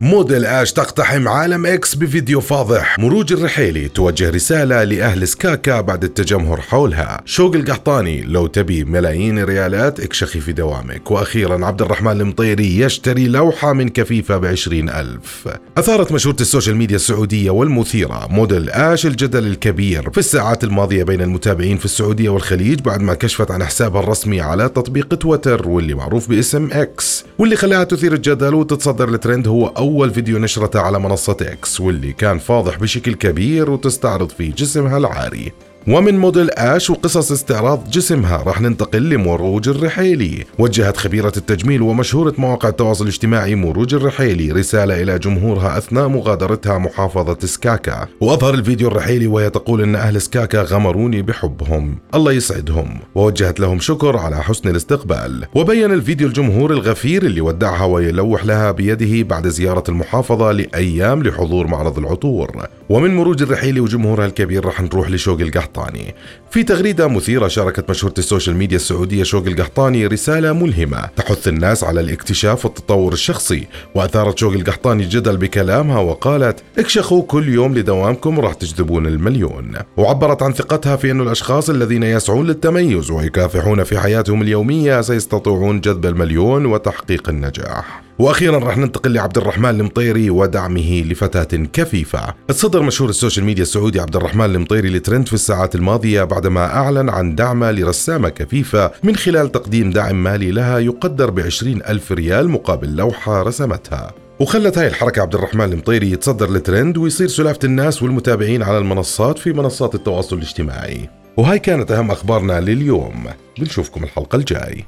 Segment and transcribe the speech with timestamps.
[0.00, 2.98] موديل آش تقتحم عالم إكس بفيديو فاضح.
[2.98, 7.20] مروج الرحيلي توجه رسالة لأهل سكاكا بعد التجمهر حولها.
[7.24, 11.10] شوق القحطاني لو تبي ملايين الريالات اكشخي في دوامك.
[11.10, 15.48] وأخيرا عبد الرحمن المطيري يشتري لوحة من كفيفة بعشرين ألف.
[15.78, 20.10] أثارت مشهورة السوشيال ميديا السعودية والمثيرة موديل آش الجدل الكبير.
[20.10, 24.68] في الساعات الماضية بين المتابعين في السعودية والخليج بعد ما كشفت عن حسابها الرسمي على
[24.68, 27.24] تطبيق تويتر واللي معروف باسم إكس.
[27.38, 32.38] واللي خلاها تثير الجدل وتتصدر الترند هو أول فيديو نشرته على منصة إكس واللي كان
[32.38, 35.52] فاضح بشكل كبير وتستعرض فيه جسمها العاري.
[35.88, 40.44] ومن موديل آش وقصص استعراض جسمها راح ننتقل لمروج الرحيلي.
[40.58, 47.38] وجهت خبيرة التجميل ومشهورة مواقع التواصل الاجتماعي مروج الرحيلي رسالة إلى جمهورها أثناء مغادرتها محافظة
[47.46, 48.06] سكاكا.
[48.20, 51.98] وأظهر الفيديو الرحيلي وهي تقول أن أهل سكاكا غمروني بحبهم.
[52.14, 52.98] الله يسعدهم.
[53.14, 55.44] ووجهت لهم شكر على حسن الاستقبال.
[55.54, 61.98] وبين الفيديو الجمهور الغفير اللي ودعها ويلوح لها بيده بعد زيارة المحافظة لأيام لحضور معرض
[61.98, 62.66] العطور.
[62.88, 65.40] ومن مروج الرحيلي وجمهورها الكبير راح نروح لشوق
[65.74, 66.14] القحطاني.
[66.50, 71.08] في تغريدة مثيرة شاركت مشهورة السوشيال ميديا السعودية شوق القحطاني رسالة ملهمة.
[71.16, 73.66] تحث الناس على الاكتشاف والتطور الشخصي.
[73.94, 80.52] وأثارت شوق القحطاني الجدل بكلامها وقالت اكشخوا كل يوم لدوامكم راح تجذبون المليون وعبرت عن
[80.52, 87.28] ثقتها في أن الأشخاص الذين يسعون للتميز ويكافحون في حياتهم اليومية سيستطيعون جذب المليون وتحقيق
[87.28, 88.03] النجاح.
[88.18, 92.34] وأخيرا راح ننتقل لعبد الرحمن المطيري ودعمه لفتاة كفيفة.
[92.48, 97.34] تصدر مشهور السوشيال ميديا السعودي عبد الرحمن المطيري الترند في الساعات الماضية بعدما أعلن عن
[97.34, 101.38] دعمه لرسامة كفيفة من خلال تقديم دعم مالي لها يقدر ب
[101.88, 104.12] ألف ريال مقابل لوحة رسمتها.
[104.40, 109.52] وخلت هاي الحركة عبد الرحمن المطيري يتصدر الترند ويصير سلافة الناس والمتابعين على المنصات في
[109.52, 113.26] منصات التواصل الاجتماعي وهاي كانت أهم أخبارنا لليوم
[113.58, 114.84] بنشوفكم الحلقة الجاي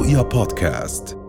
[0.00, 1.19] رؤيا بودكاست